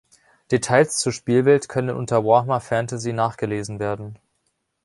[0.51, 4.17] Details zur Spielwelt können unter Warhammer Fantasy nachgelesen werden.